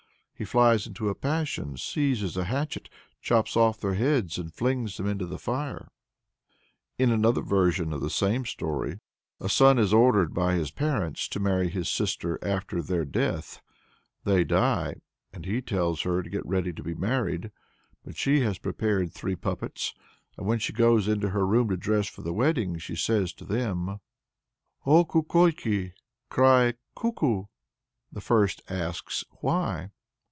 [0.33, 2.89] He flies into a passion, seizes a hatchet,
[3.21, 5.91] chops off their heads, and flings them into the fire.
[6.97, 9.01] In another version of the same story
[9.39, 13.61] a son is ordered by his parents to marry his sister after their death.
[14.23, 14.95] They die,
[15.31, 17.51] and he tells her to get ready to be married.
[18.03, 19.93] But she has prepared three puppets,
[20.37, 23.45] and when she goes into her room to dress for the wedding, she says to
[23.45, 23.99] them:
[24.87, 25.93] "O Kukolki,
[26.31, 27.45] (cry) Kuku!"
[28.11, 29.91] The first asks, "Why?"